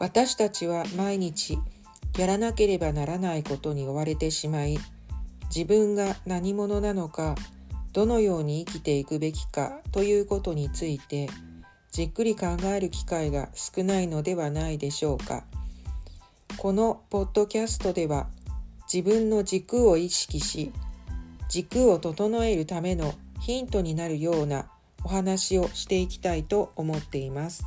[0.00, 1.58] 私たちは毎日
[2.16, 4.78] やらなければならないことに追われてしまい
[5.54, 7.34] 自分が何者なのか
[7.92, 11.28] どのように生きていくべきかということについて
[11.90, 15.44] じっくり考える機会が少ないのではないでしょうか
[16.58, 18.28] このポッドキャストでは
[18.92, 20.72] 自分の軸を意識し
[21.48, 24.66] 軸を整えるためのヒントになるような
[25.04, 27.64] お話をしていきたいと思っています。